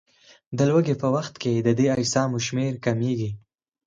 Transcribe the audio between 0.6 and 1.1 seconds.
لوږې په